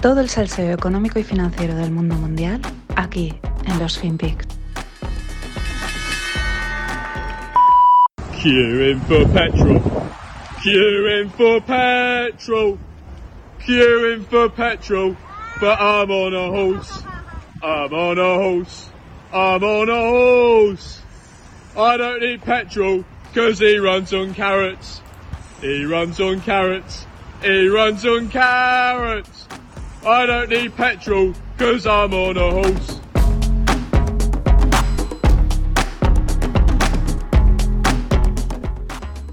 [0.00, 2.60] Todo el salseo económico y financiero del mundo mundial
[2.94, 3.34] aquí
[3.66, 4.46] en los FinPix.
[8.40, 9.82] Queuing for petrol.
[10.62, 12.78] Queuing for petrol.
[13.66, 15.16] Queuing for petrol.
[15.60, 17.02] But I'm on a horse.
[17.60, 18.90] I'm on a horse.
[19.32, 21.02] I'm on a horse.
[21.76, 25.02] I don't need petrol because he runs on carrots.
[25.60, 27.04] He runs on carrots.
[27.42, 29.47] He runs on carrots.
[30.10, 33.02] I don't need petrol because I'm on a horse.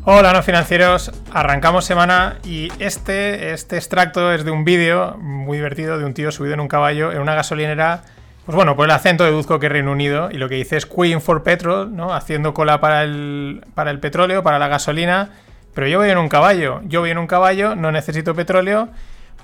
[0.03, 5.97] Hola no financieros, arrancamos semana y este, este extracto es de un vídeo muy divertido
[5.97, 8.03] de un tío subido en un caballo en una gasolinera,
[8.45, 10.85] pues bueno, por el acento deduzco que es Reino Unido y lo que dice es
[10.85, 12.13] Queen for Petrol, ¿no?
[12.13, 15.29] Haciendo cola para el, para el petróleo, para la gasolina,
[15.73, 18.89] pero yo voy en un caballo, yo voy en un caballo, no necesito petróleo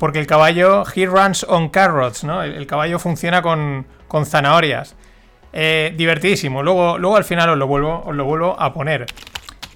[0.02, 2.41] porque el caballo, he runs on carrots, ¿no?
[2.41, 4.95] El, caballo funciona con, con zanahorias.
[5.53, 9.05] Eh, divertidísimo, luego, luego al final os lo vuelvo, os lo vuelvo a poner.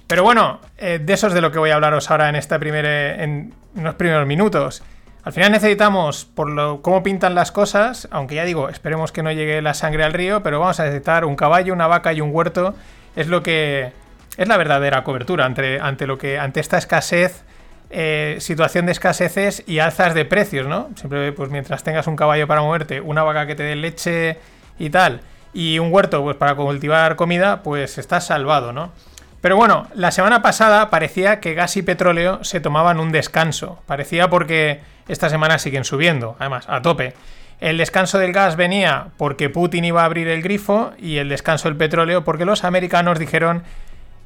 [0.08, 2.58] Pero bueno, eh, de eso es de lo que voy a hablaros ahora en, esta
[2.58, 4.82] primera, en unos primeros minutos.
[5.22, 9.30] Al final necesitamos, por lo, cómo pintan las cosas, aunque ya digo, esperemos que no
[9.30, 12.34] llegue la sangre al río, pero vamos a necesitar un caballo, una vaca y un
[12.34, 12.74] huerto.
[13.14, 13.92] Es lo que
[14.36, 17.44] es la verdadera cobertura ante, ante lo que ante esta escasez,
[17.90, 20.90] eh, situación de escaseces y alzas de precios, ¿no?
[20.96, 24.38] Siempre, pues mientras tengas un caballo para moverte, una vaca que te dé leche
[24.78, 25.20] y tal,
[25.52, 28.92] y un huerto, pues para cultivar comida, pues estás salvado, ¿no?
[29.40, 33.78] Pero bueno, la semana pasada parecía que gas y petróleo se tomaban un descanso.
[33.86, 37.14] Parecía porque esta semana siguen subiendo, además, a tope.
[37.60, 41.68] El descanso del gas venía porque Putin iba a abrir el grifo y el descanso
[41.68, 43.62] del petróleo porque los americanos dijeron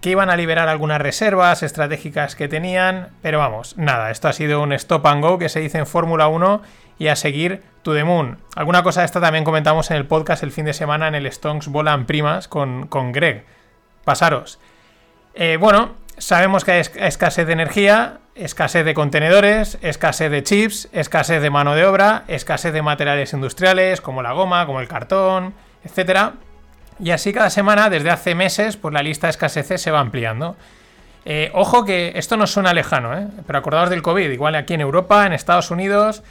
[0.00, 4.62] que iban a liberar algunas reservas estratégicas que tenían, pero vamos, nada, esto ha sido
[4.62, 6.62] un stop and go que se dice en Fórmula 1
[6.98, 8.38] y a seguir to the moon.
[8.56, 11.30] Alguna cosa de esta también comentamos en el podcast el fin de semana en el
[11.30, 13.44] Stonks Volan Primas con, con Greg.
[14.04, 14.58] Pasaros.
[15.34, 21.42] Eh, bueno, sabemos que hay escasez de energía, escasez de contenedores, escasez de chips, escasez
[21.42, 26.34] de mano de obra, escasez de materiales industriales como la goma, como el cartón, etcétera.
[27.02, 30.56] Y así cada semana, desde hace meses, pues la lista de escaseces se va ampliando.
[31.24, 33.26] Eh, ojo que esto no suena lejano, ¿eh?
[33.46, 36.22] pero acordaos del COVID, igual aquí en Europa, en Estados Unidos,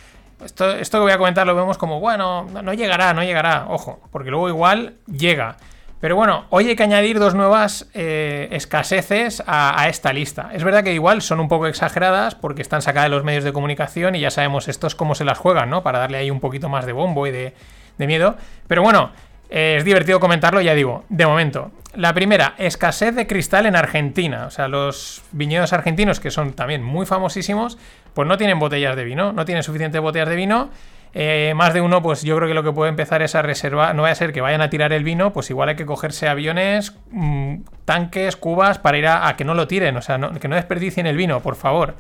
[0.44, 4.00] esto, esto que voy a comentar lo vemos como, bueno, no llegará, no llegará, ojo,
[4.12, 5.58] porque luego igual llega.
[6.00, 10.50] Pero bueno, hoy hay que añadir dos nuevas eh, escaseces a, a, esta lista.
[10.54, 13.52] Es verdad que igual son un poco exageradas porque están sacadas de los medios de
[13.52, 15.84] comunicación y ya sabemos estos cómo se las juegan, ¿no?
[15.84, 17.54] Para darle ahí un poquito más de bombo y de,
[17.98, 18.38] de miedo.
[18.68, 19.12] Pero bueno,
[19.50, 21.72] eh, es divertido comentarlo, ya digo, de momento.
[21.96, 24.46] La primera, escasez de cristal en Argentina.
[24.46, 27.78] O sea, los viñedos argentinos, que son también muy famosísimos,
[28.14, 30.70] pues no tienen botellas de vino, no tienen suficientes botellas de vino
[31.14, 33.96] eh, más de uno, pues yo creo que lo que puede empezar es a reservar,
[33.96, 36.28] no vaya a ser que vayan a tirar el vino, pues igual hay que cogerse
[36.28, 40.56] aviones, mmm, tanques, cubas para ir a, que no lo tiren, o sea, que no
[40.56, 41.96] desperdicien el vino, por favor.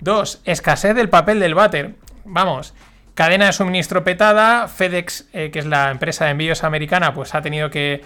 [0.00, 1.94] Dos, escasez del papel del váter.
[2.24, 2.74] Vamos,
[3.14, 7.42] cadena de suministro petada, FedEx, eh, que es la empresa de envíos americana, pues ha
[7.42, 8.02] tenido que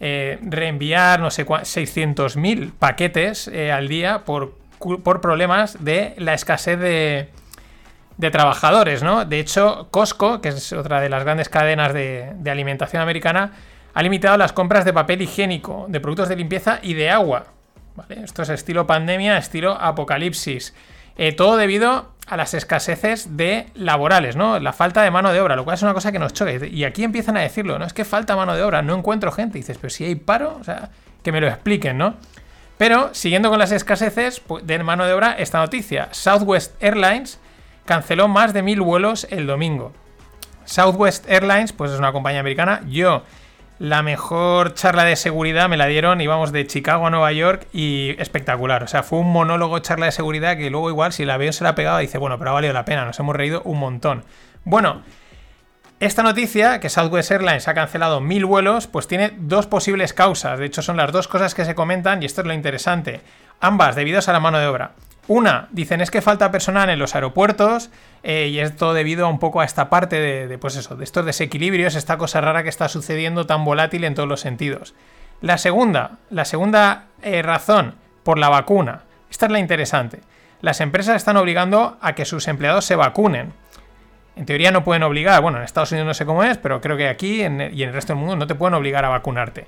[0.00, 4.54] eh, reenviar, no sé, 600.000 paquetes eh, al día por,
[5.20, 9.24] problemas de la escasez de trabajadores, ¿no?
[9.24, 13.52] De hecho, Costco, que es otra de las grandes cadenas de, alimentación americana,
[13.94, 17.46] ha limitado las compras de papel higiénico, de productos de limpieza y de agua.
[17.94, 18.22] ¿vale?
[18.24, 20.74] Esto es estilo pandemia, estilo apocalipsis.
[21.36, 24.58] Todo debido a las escaseces de laborales, ¿no?
[24.58, 26.52] La falta de mano de obra, lo cual es una cosa que nos choca.
[26.52, 27.84] Y aquí empiezan a decirlo, ¿no?
[27.84, 29.58] Es que falta mano de obra, no encuentro gente.
[29.58, 30.90] Y dices, pero si hay paro, o sea,
[31.22, 32.16] que me lo expliquen, ¿no?
[32.78, 36.08] Pero, siguiendo con las escaseces pues, de mano de obra, esta noticia.
[36.12, 37.38] Southwest Airlines
[37.84, 39.92] canceló más de mil vuelos el domingo.
[40.64, 42.82] Southwest Airlines, pues es una compañía americana.
[42.88, 43.24] Yo,
[43.82, 48.14] la mejor charla de seguridad me la dieron, íbamos de Chicago a Nueva York y
[48.20, 48.84] espectacular.
[48.84, 51.64] O sea, fue un monólogo charla de seguridad que luego igual si la veo se
[51.64, 54.22] la pegaba dice, bueno, pero ha valido la pena, nos hemos reído un montón.
[54.62, 55.02] Bueno,
[55.98, 60.60] esta noticia, que Southwest Airlines ha cancelado mil vuelos, pues tiene dos posibles causas.
[60.60, 63.20] De hecho, son las dos cosas que se comentan y esto es lo interesante.
[63.58, 64.92] Ambas debidas a la mano de obra.
[65.28, 67.90] Una, dicen es que falta personal en los aeropuertos
[68.24, 71.24] eh, y esto debido a un poco a esta parte de, pues eso, de estos
[71.24, 74.94] desequilibrios, esta cosa rara que está sucediendo tan volátil en todos los sentidos.
[75.40, 79.02] La segunda, la segunda eh, razón, por la vacuna.
[79.30, 80.20] Esta es la interesante.
[80.60, 83.52] Las empresas están obligando a que sus empleados se vacunen.
[84.34, 86.96] En teoría no pueden obligar, bueno, en Estados Unidos no sé cómo es, pero creo
[86.96, 89.66] que aquí y en el resto del mundo no te pueden obligar a vacunarte.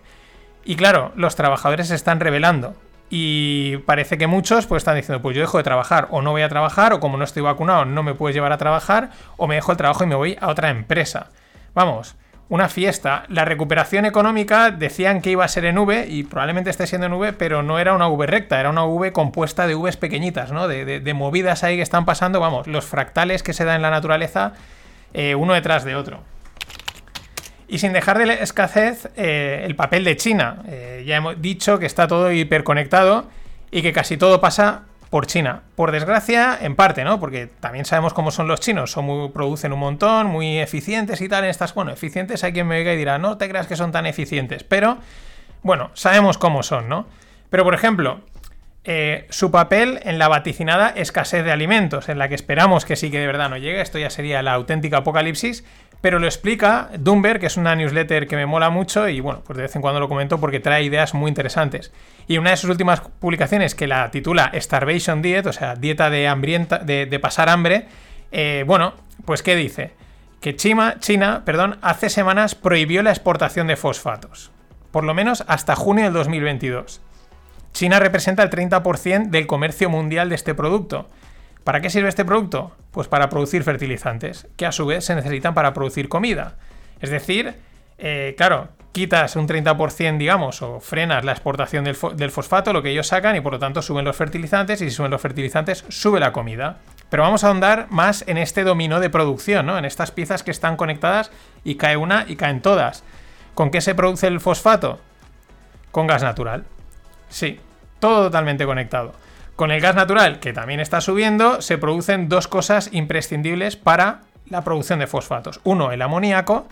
[0.65, 2.75] Y claro, los trabajadores se están rebelando
[3.17, 6.43] Y parece que muchos pues están diciendo, pues yo dejo de trabajar o no voy
[6.43, 9.55] a trabajar o como no estoy vacunado no me puedes llevar a trabajar o me
[9.55, 11.29] dejo el trabajo y me voy a otra empresa.
[11.75, 12.17] Vamos,
[12.49, 13.23] una fiesta.
[13.29, 17.13] La recuperación económica decían que iba a ser en V y probablemente esté siendo en
[17.13, 20.67] V, pero no era una V recta, era una V compuesta de Vs pequeñitas, ¿no?
[20.67, 24.55] De, movidas ahí que están pasando, vamos, los fractales que se dan en la naturaleza
[25.13, 26.34] eh, uno detrás de otro.
[27.67, 30.63] Y sin dejar de escasez eh, el papel de China.
[30.69, 33.27] Eh, ya hemos dicho que está todo hiperconectado
[33.71, 35.63] y que casi todo pasa por China.
[35.77, 37.21] Por desgracia, en parte, ¿no?
[37.21, 38.91] Porque también sabemos cómo son los chinos.
[38.91, 41.73] Son muy, producen un montón, muy eficientes y tal estas.
[41.73, 44.65] Bueno, eficientes hay quien me oiga y dirá, no te creas que son tan eficientes.
[44.65, 44.99] Pero,
[45.63, 47.07] bueno, sabemos cómo son, ¿no?
[47.49, 48.23] Pero, por ejemplo,
[48.83, 53.11] eh, su papel en la vaticinada escasez de alimentos, en la que esperamos que sí
[53.11, 53.81] que de verdad no llegue.
[53.81, 55.65] Esto ya sería la auténtica apocalipsis
[56.05, 59.57] pero lo explica Dumber, que es una newsletter que me mola mucho y bueno, pues
[59.57, 61.93] de vez en cuando lo comento porque trae ideas muy interesantes.
[62.27, 66.29] Y una de sus últimas publicaciones que la titula Starvation Diet, o sea, dieta de,
[66.29, 67.87] hambrienta, de, pasar hambre,
[68.33, 68.93] eh, bueno,
[69.25, 69.93] pues ¿qué dice?
[70.43, 74.51] Que China, China perdón, hace semanas prohibió la exportación de fosfatos,
[74.91, 77.01] por lo menos hasta junio del 2022.
[77.73, 81.09] China representa el 30% del comercio mundial de este producto
[81.65, 82.73] ¿Para qué sirve este producto?
[82.91, 86.57] Pues para producir fertilizantes, que a su vez se necesitan para producir comida.
[87.01, 87.55] Es decir,
[87.97, 93.07] eh, claro, quitas un 30%, digamos, o frenas la exportación del, fosfato, lo que ellos
[93.07, 96.33] sacan, y por lo tanto suben los fertilizantes, y si suben los fertilizantes, sube la
[96.33, 96.79] comida.
[97.09, 99.79] Pero vamos a ahondar más en este dominó de producción, ¿no?
[99.79, 101.31] En estas piezas que están conectadas
[101.65, 103.05] y cae una y caen todas.
[103.55, 105.01] ¿Con qué se produce el fosfato?
[105.91, 106.65] Con gas natural.
[107.29, 107.59] Sí,
[108.01, 109.13] todo totalmente conectado.
[109.57, 114.65] Con el gas natural, que también está subiendo, se producen dos cosas imprescindibles para la
[114.65, 115.61] producción de fosfatos.
[115.63, 116.67] Uno, el amoníaco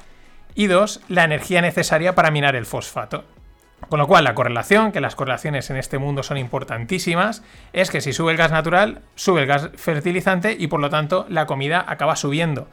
[0.56, 3.24] y dos, la energía necesaria para minar el fosfato.
[3.88, 8.00] Con lo cual, la correlación, que las correlaciones en este mundo son importantísimas, es que
[8.00, 11.84] si sube el gas natural, sube el gas fertilizante y por lo tanto la comida
[11.86, 12.68] acaba subiendo.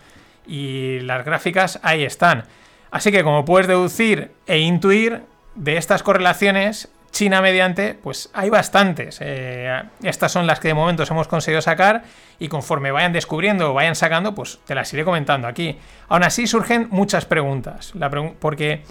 [0.47, 2.45] Y las gráficas ahí están.
[2.89, 5.21] Así que como puedes deducir e intuir,
[5.55, 9.19] de estas correlaciones China mediante, pues hay bastantes.
[9.21, 12.03] Eh, estas son las que de momento hemos conseguido sacar
[12.39, 15.77] y conforme vayan descubriendo o vayan sacando, pues te las iré comentando aquí.
[16.07, 17.93] Aún así surgen muchas preguntas.
[18.39, 18.83] Porque,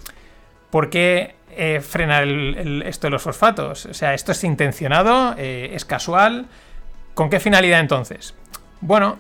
[0.71, 2.27] ¿Por qué eh, frenar
[2.85, 3.87] esto de los fosfatos?
[3.87, 5.35] O sea, ¿esto es intencionado?
[5.39, 6.47] Eh, ¿Es casual?
[7.15, 8.35] ¿Con qué finalidad entonces?
[8.81, 9.19] Bueno,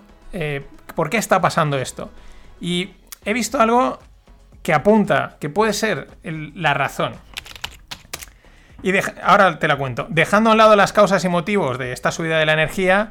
[0.94, 2.10] ¿por qué está pasando esto?
[2.60, 2.90] Y
[3.24, 3.98] he visto algo
[4.62, 7.14] que apunta que puede ser la razón.
[8.82, 8.92] Y
[9.22, 10.06] ahora te la cuento.
[10.08, 13.10] Dejando a un lado las causas y motivos de esta subida de la energía,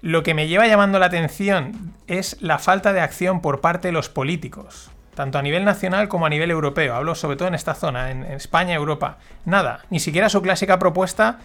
[0.00, 3.92] lo que me lleva llamando la atención es la falta de acción por parte de
[3.92, 6.94] los políticos, tanto a nivel nacional como a nivel europeo.
[6.94, 9.18] Hablo sobre todo en esta zona, en, España Europa.
[9.44, 11.38] Nada, ni siquiera su clásica propuesta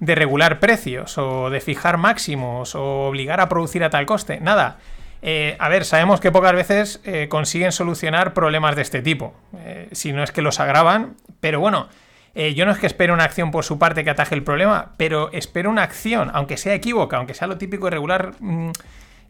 [0.00, 4.40] de regular precios o de fijar máximos o obligar a producir a tal coste.
[4.40, 4.76] Nada.
[5.22, 9.88] Eh, a ver, sabemos que pocas veces eh, consiguen solucionar problemas de este tipo, eh,
[9.92, 11.88] si no es que los agravan, pero bueno,
[12.38, 14.90] eh, yo no es que espero una acción por su parte que ataje el problema,
[14.98, 18.72] pero espero una acción, aunque sea equívoca, aunque sea lo típico de regular mm,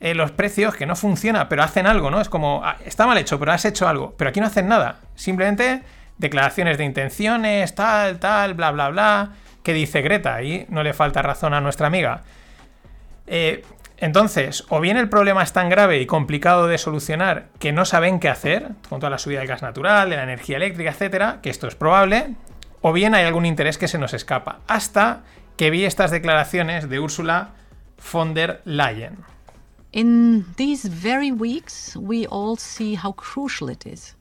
[0.01, 2.21] eh, los precios, que no funciona, pero hacen algo, ¿no?
[2.21, 4.17] Es como, ah, está mal hecho, pero has hecho algo.
[4.19, 4.97] Pero aquí no hacen nada.
[5.15, 5.83] Simplemente
[6.19, 9.31] declaraciones de intenciones, tal, tal, bla, bla, bla.
[9.63, 10.35] ¿Qué dice Greta?
[10.35, 12.23] Ahí no le falta razón a nuestra amiga.
[13.29, 13.63] Eh,
[13.99, 18.19] entonces, o bien el problema es tan grave y complicado de solucionar que no saben
[18.19, 21.51] qué hacer, con toda la subida del gas natural, de la energía eléctrica, etcétera, que
[21.51, 22.35] esto es probable,
[22.89, 24.61] o bien hay algún interés que se nos escapa.
[24.69, 25.25] Hasta
[25.57, 27.51] que vi estas declaraciones de Ursula
[28.13, 29.25] von der Leyen.
[29.91, 34.15] In these very weeks, we all see how crucial it is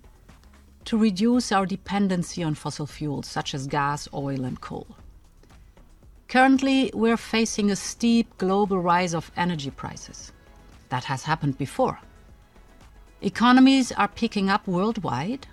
[0.86, 4.88] to reduce our dependency on fossil fuels such as gas, oil, and coal.
[6.28, 10.32] Currently, we're facing a steep global rise of energy prices.
[10.90, 12.00] That has happened before.
[13.22, 15.46] Economies are picking up worldwide,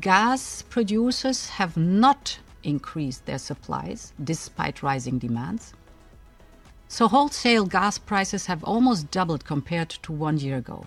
[0.00, 5.72] gas producers have not increased their supplies despite rising demands.
[6.88, 10.86] So wholesale gas prices have almost doubled compared to one year ago.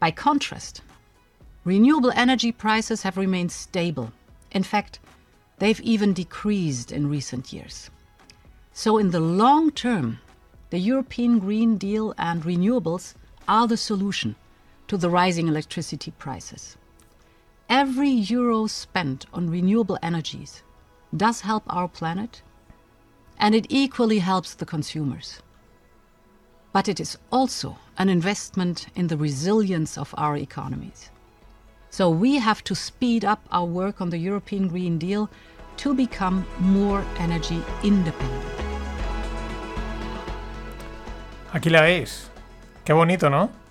[0.00, 0.82] By contrast,
[1.64, 4.12] renewable energy prices have remained stable.
[4.50, 4.98] In fact,
[5.58, 7.90] they've even decreased in recent years.
[8.72, 10.18] So, in the long term,
[10.70, 13.14] the European Green Deal and renewables
[13.46, 14.34] are the solution
[14.88, 16.76] to the rising electricity prices.
[17.68, 20.62] Every euro spent on renewable energies
[21.16, 22.42] does help our planet,
[23.38, 25.40] and it equally helps the consumers.
[26.72, 31.10] But it is also an investment in the resilience of our economies.
[31.90, 35.30] So we have to speed up our work on the European Green Deal
[35.78, 38.44] to become more energy independent.
[41.52, 42.28] Aquí la veis.
[42.84, 43.63] Qué bonito, ¿no?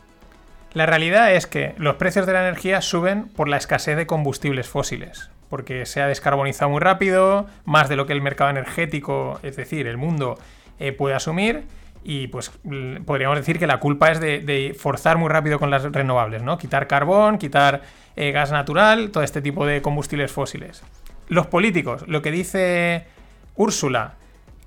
[0.73, 4.67] La realidad es que los precios de la energía suben por la escasez de combustibles
[4.67, 9.55] fósiles, porque se ha descarbonizado muy rápido, más de lo que el mercado energético, es
[9.55, 10.39] decir, el mundo,
[10.79, 11.65] eh, puede asumir,
[12.03, 12.51] y pues
[13.05, 16.57] podríamos decir que la culpa es de, forzar muy rápido con las renovables, ¿no?
[16.57, 17.83] Quitar carbón, quitar
[18.15, 20.83] eh, gas natural, todo este tipo de combustibles fósiles.
[21.27, 23.05] Los políticos, lo que dice
[23.55, 24.15] Úrsula,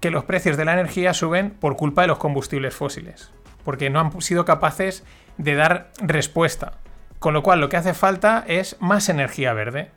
[0.00, 3.32] que los precios de la energía suben por culpa de los combustibles fósiles,
[3.66, 5.04] porque no han sido capaces
[5.38, 6.74] de dar respuesta.
[7.18, 9.90] Con lo cual lo que hace falta es más energía verde.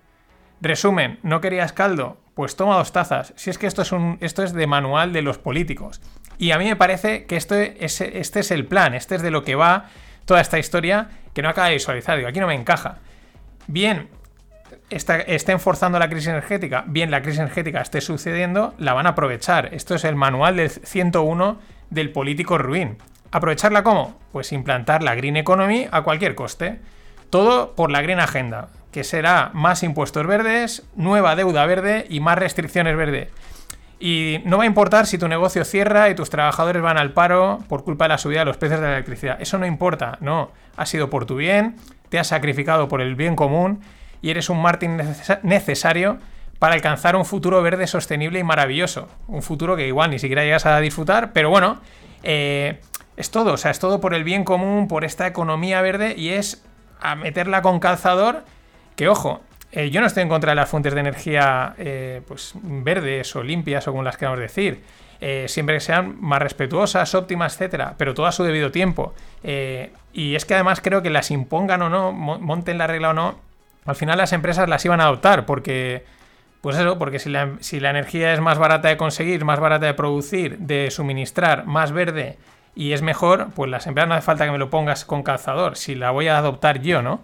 [0.59, 2.17] Resumen, ¿no querías caldo?
[2.33, 3.31] Pues toma dos tazas.
[3.35, 6.01] Si es que esto es, un, esto es de manual de los políticos.
[6.39, 9.53] Y a mí me parece que este es el plan, este es de lo que
[9.53, 9.85] va
[10.25, 12.17] toda esta historia que no acaba de visualizar.
[12.17, 12.97] Digo, aquí no me encaja.
[13.67, 14.09] Bien,
[14.89, 19.09] está, estén forzando la crisis energética, bien la crisis energética esté sucediendo, la van a
[19.09, 19.73] aprovechar.
[19.75, 21.59] Esto es el manual del 101
[21.89, 22.97] del político ruin.
[23.31, 24.17] ¿Aprovecharla cómo?
[24.31, 26.79] Pues implantar la Green Economy a cualquier coste.
[27.29, 32.39] Todo por la Green Agenda, que será más impuestos verdes, nueva deuda verde y más
[32.39, 33.29] restricciones verdes.
[33.99, 37.59] Y no va a importar si tu negocio cierra y tus trabajadores van al paro
[37.67, 39.41] por culpa de la subida de los precios de la electricidad.
[39.41, 40.51] Eso no importa, no.
[40.77, 41.75] Ha sido por tu bien,
[42.07, 43.81] te has sacrificado por el bien común
[44.21, 44.99] y eres un Martín
[45.43, 46.17] necesario
[46.59, 49.07] para alcanzar un futuro verde sostenible y maravilloso.
[49.27, 51.79] Un futuro que igual ni siquiera llegas a disfrutar, pero bueno,
[52.23, 52.79] eh,
[53.19, 53.53] es todo.
[53.53, 56.63] O sea, es todo por el bien común, por esta economía verde y es
[57.01, 58.45] a meterla con calzador.
[58.95, 59.41] Que ojo,
[59.73, 63.43] eh, yo no estoy en contra de las fuentes de energía eh, pues, verdes o
[63.43, 64.83] limpias como las queramos decir.
[65.19, 69.13] Eh, siempre que sean más respetuosas, óptimas, etcétera, pero todo a su debido tiempo.
[69.43, 73.37] y es que además creo que las impongan o no, monten la regla o no,
[73.85, 76.05] al final las empresas las iban a adoptar, porque,
[76.61, 79.87] pues eso, porque si la, si la energía es más barata de conseguir, más barata
[79.87, 82.37] de producir, de suministrar, más verde
[82.75, 85.75] y es mejor, pues las empresas no hace falta que me lo pongas con calzador,
[85.75, 87.21] si la voy a adoptar yo, ¿no?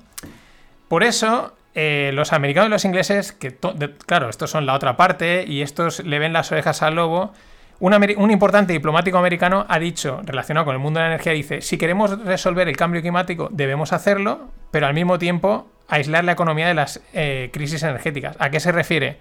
[0.88, 3.58] Por eso eh, los americanos y los ingleses, que
[4.06, 7.34] claro, estos son la otra parte y estos le ven las orejas al lobo,
[7.80, 11.78] un, importante diplomático americano ha dicho, relacionado con el mundo de la energía, dice, si
[11.78, 16.74] queremos resolver el cambio climático debemos hacerlo, pero al mismo tiempo aislar la economía de
[16.74, 18.38] las eh, crisis energéticas.
[18.40, 19.18] ¿A qué se refiere?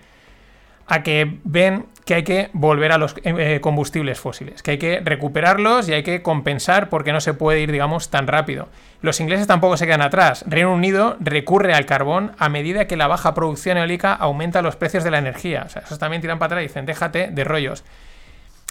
[0.86, 5.00] A que ven que hay que volver a los eh, combustibles fósiles, que hay que
[5.00, 8.68] recuperarlos y hay que compensar porque no se puede ir, digamos, tan rápido.
[9.00, 10.44] Los ingleses tampoco se quedan atrás.
[10.46, 15.02] Reino Unido recurre al carbón a medida que la baja producción eólica aumenta los precios
[15.02, 15.64] de la energía.
[15.66, 17.84] O sea, esos también tiran para atrás y dicen, déjate de rollos.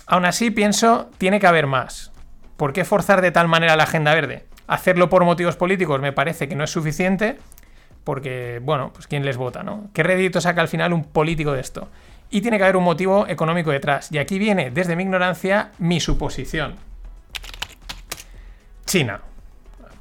[0.06, 2.12] Aún así, pienso, tiene que haber más.
[2.58, 4.46] ¿Por qué forzar de tal manera la agenda verde?
[4.68, 7.38] Hacerlo por motivos políticos me parece que no es suficiente
[8.04, 9.90] porque, bueno, pues quién les vota, ¿no?
[9.94, 11.90] ¿Qué rédito saca al final un político de esto?
[12.30, 14.12] Y tiene que haber un motivo económico detrás.
[14.12, 16.76] Y aquí viene, desde mi ignorancia, mi suposición.
[18.86, 19.22] China.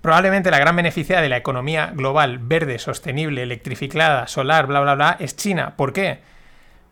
[0.00, 5.16] Probablemente la gran beneficiada de la economía global verde, sostenible, electrificada, solar, bla, bla, bla,
[5.20, 5.74] es China.
[5.76, 6.20] ¿Por qué?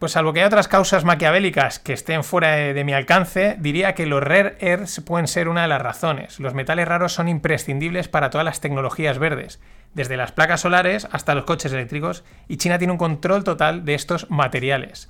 [0.01, 3.95] Pues salvo que hay otras causas maquiavélicas que estén fuera de, de, mi alcance, diría
[3.95, 6.41] que los rare earths pueden ser una de las razones.
[6.41, 9.61] Los metales raros son imprescindibles para todas las tecnologías verdes
[9.95, 13.95] desde las placas solares hasta los coches eléctricos, y China tiene un control total de
[13.95, 15.09] estos materiales.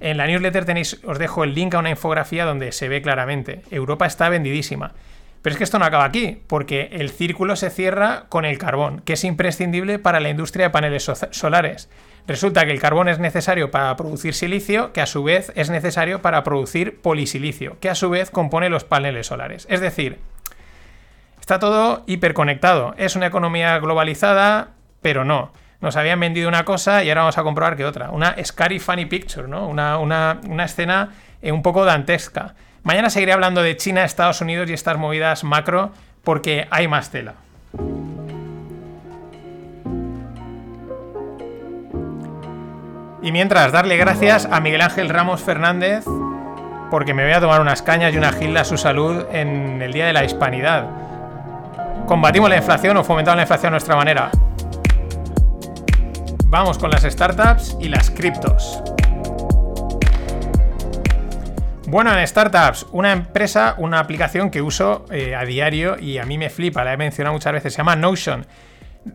[0.00, 3.62] En la newsletter tenéis, os dejo el link a una infografía donde se ve claramente.
[3.70, 4.92] Europa está vendidísima.
[5.42, 9.00] Pero es que esto no acaba aquí, porque el círculo se cierra con el carbón,
[9.00, 11.88] que es imprescindible para la industria de paneles solares.
[12.26, 16.20] Resulta que el carbón es necesario para producir silicio, que a su vez es necesario
[16.20, 19.66] para producir polisilicio, que a su vez compone los paneles solares.
[19.70, 20.18] Es decir,
[21.48, 22.94] Está todo hiperconectado.
[22.98, 25.50] Es una economía globalizada, pero no.
[25.80, 28.10] Nos habían vendido una cosa y ahora vamos a comprobar que otra.
[28.10, 29.66] Una scary funny picture, ¿no?
[29.66, 32.54] Una, una escena eh, un poco dantesca.
[32.82, 35.92] Mañana seguiré hablando de China, Estados Unidos y estas movidas macro
[36.24, 37.34] porque hay más tela.
[43.22, 46.04] Y mientras, darle gracias a Miguel Ángel Ramos Fernández
[46.90, 49.92] porque me voy a tomar unas cañas y una gilda a su salud en el
[49.92, 50.86] Día de la Hispanidad.
[52.06, 54.30] ¿Combatimos la inflación o fomentamos la inflación a nuestra manera?
[56.46, 58.82] Vamos con las startups y las criptos.
[61.90, 66.36] Bueno, en startups, una empresa, una aplicación que uso eh, a diario y a mí
[66.36, 68.46] me flipa, la he mencionado muchas veces, se llama Notion.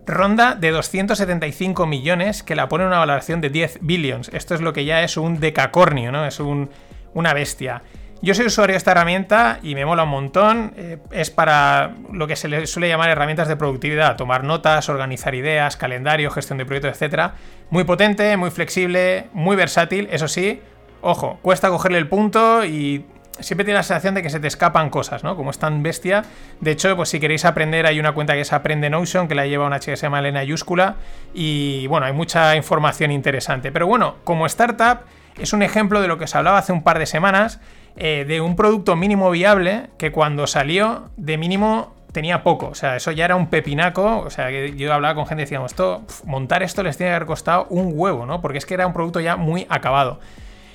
[0.08, 4.30] Ronda de 275 millones que la pone una valoración de 10 billions.
[4.30, 6.25] Esto es lo que ya es un decacornio, ¿no?
[6.25, 7.84] Es una bestia.
[8.24, 10.74] Yo soy usuario de esta herramienta y me mola un montón.
[10.75, 15.36] Eh, es para lo que se le suele llamar herramientas de productividad, tomar notas, organizar
[15.36, 17.34] ideas, calendario, gestión de proyectos, etc.
[17.70, 20.60] Muy potente, muy flexible, muy versátil, eso sí.
[21.05, 23.05] Ojo, cuesta cogerle el punto y
[23.38, 25.36] siempre tiene la sensación de que se te escapan cosas, ¿no?
[25.36, 26.24] Como es tan bestia.
[26.62, 29.45] De hecho, pues si queréis aprender, hay una cuenta que es Aprende Notion, que la
[29.45, 30.95] lleva una chica que se llama Elena Yúscula.
[31.33, 33.69] Y bueno, hay mucha información interesante.
[33.69, 35.00] Pero bueno, como startup,
[35.38, 37.60] es un ejemplo de lo que os hablaba hace un par de semanas,
[37.98, 42.95] eh, de un producto mínimo viable que cuando salió, de mínimo tenía poco, o sea,
[42.95, 46.03] eso ya era un pepinaco, o sea, que yo hablaba con gente y decíamos, esto,
[46.25, 48.39] montar esto les tiene que haber costado un huevo, ¿no?
[48.39, 50.19] Porque es que era un producto ya muy acabado.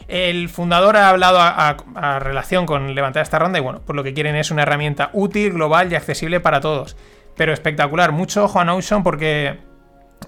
[0.08, 4.14] El fundador ha hablado a, relación con levantar esta ronda y bueno, pues lo que
[4.14, 6.96] quieren es una herramienta útil, global y accesible para todos.
[7.36, 8.64] Pero espectacular, mucho ojo a
[9.04, 9.58] porque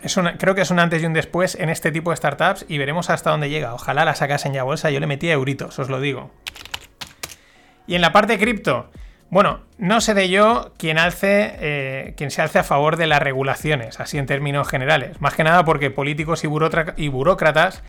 [0.03, 2.77] es creo que es un antes y un después en este tipo de startups y
[2.77, 3.73] veremos hasta dónde llega.
[3.73, 6.31] Ojalá la sacasen ya bolsa, yo le metía euritos, os lo digo.
[7.87, 8.91] Y en la parte cripto,
[9.31, 13.99] bueno, no seré yo quien alce, eh, quien se alce a favor de las regulaciones,
[13.99, 15.23] así en términos generales.
[15.23, 17.83] Más que nada porque políticos y burócratas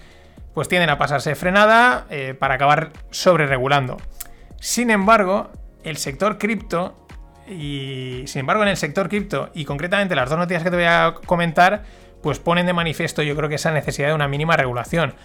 [0.54, 3.98] pues tienden a pasarse frenada eh, para acabar sobre regulando.
[4.60, 5.50] Sin embargo,
[5.84, 6.96] el sector cripto
[7.48, 10.86] y sin embargo en el sector cripto y concretamente las dos noticias que te voy
[10.86, 11.84] a comentar
[12.22, 15.16] pues ponen de manifiesto yo creo que esa necesidad de una mínima regulación.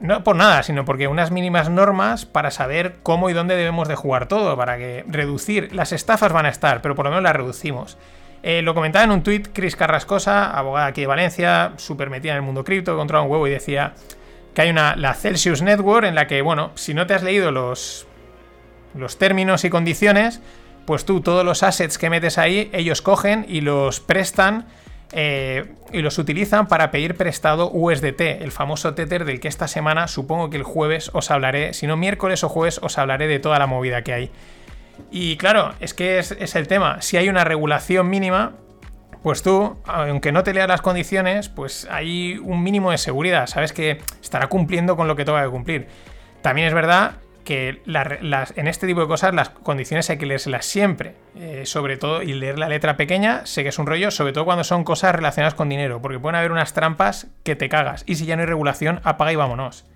[0.00, 3.94] No por nada, sino porque unas mínimas normas para saber cómo y dónde debemos de
[3.94, 7.36] jugar todo, para que reducir las estafas van a estar, pero por lo menos las
[7.36, 7.96] reducimos.
[8.42, 12.38] Eh, lo comentaba en un tuit Chris Carrascosa, abogada aquí de Valencia, súper metida en
[12.38, 13.94] el mundo cripto, controla un huevo y decía,
[14.54, 17.50] que hay una, la Celsius Network, en la que, bueno, si no te has leído
[17.50, 18.06] los,
[18.94, 20.40] los términos y condiciones,
[20.86, 24.66] pues tú todos los assets que metes ahí, ellos cogen y los prestan
[25.12, 30.08] eh, y los utilizan para pedir prestado USDT, el famoso Tether del que esta semana,
[30.08, 33.58] supongo que el jueves os hablaré, si no miércoles o jueves os hablaré de toda
[33.58, 34.30] la movida que hay.
[35.10, 38.52] Y claro, es que es, es el tema, si hay una regulación mínima,
[39.24, 43.72] pues tú, aunque no te leas las condiciones, pues hay un mínimo de seguridad, sabes
[43.72, 45.88] que estará cumpliendo con lo que tenga que cumplir.
[46.42, 47.12] También es verdad
[47.42, 52.20] que en este tipo de cosas las condiciones hay que leérselas siempre, eh, sobre todo,
[52.20, 55.14] y leer la letra pequeña, sé que es un rollo, sobre todo cuando son cosas
[55.14, 58.42] relacionadas con dinero, porque pueden haber unas trampas que te cagas, y si ya no
[58.42, 59.86] hay regulación, apaga y vámonos.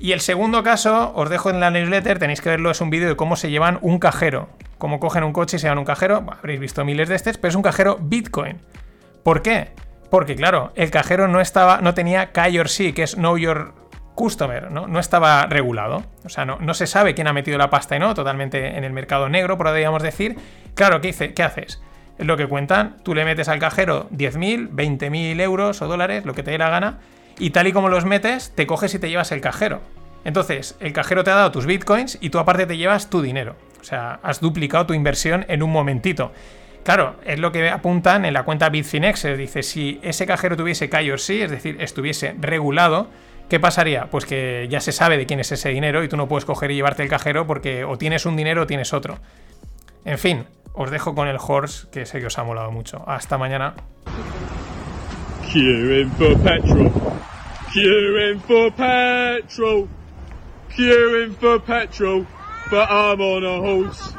[0.00, 3.06] Y el segundo caso, os dejo en la newsletter, tenéis que verlo, es un vídeo
[3.06, 4.48] de cómo se llevan un cajero.
[4.78, 6.24] Cómo cogen un coche y se llevan un cajero.
[6.30, 8.58] habréis visto miles de estos, pero es un cajero Bitcoin.
[9.22, 9.72] ¿Por qué?
[10.10, 13.74] Porque, claro, el cajero no estaba, no tenía KYC, que es Know Your
[14.14, 14.86] Customer, ¿no?
[14.88, 16.04] No estaba regulado.
[16.24, 18.84] O sea, no, no se sabe quién ha metido la pasta y no, totalmente en
[18.84, 20.36] el mercado negro, podríamos decir.
[20.74, 21.34] Claro, ¿qué, hice?
[21.34, 21.82] ¿qué haces?
[22.18, 26.34] Es lo que cuentan, tú le metes al cajero 10.000, 20.000 euros o dólares, lo
[26.34, 26.98] que te dé la gana,
[27.38, 29.82] y tal y como los metes, te coges y te llevas el cajero.
[30.24, 33.56] Entonces, el cajero te ha dado tus bitcoins y tú aparte te llevas tu dinero.
[33.80, 36.32] O sea, has duplicado tu inversión en un momentito.
[36.84, 39.36] Claro, es lo que apuntan en la cuenta Bitfinex.
[39.36, 43.08] Dice, si ese cajero tuviese KYC, es decir, estuviese regulado,
[43.48, 44.06] ¿qué pasaría?
[44.06, 46.70] Pues que ya se sabe de quién es ese dinero y tú no puedes coger
[46.70, 49.18] y llevarte el cajero porque o tienes un dinero o tienes otro.
[50.04, 53.04] En fin, os dejo con el horse, que sé que os ha molado mucho.
[53.06, 53.74] Hasta mañana.
[58.70, 59.88] Petrol.
[60.78, 62.24] Queuing for petrol.
[62.70, 64.12] But I'm on a horse.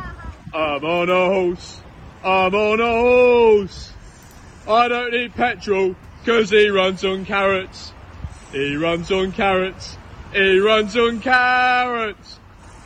[0.54, 1.82] I'm on a horse.
[2.22, 3.94] I'm on a horse.
[4.68, 7.94] I don't need petrol because he runs on carrots.
[8.52, 9.98] He runs on carrots.
[10.34, 12.40] He runs on carrots.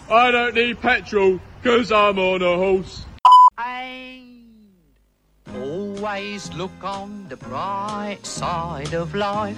[0.07, 3.05] I don't need petrol because I'm on a horse.
[3.57, 4.43] I
[5.55, 9.57] Always look on the bright side of life.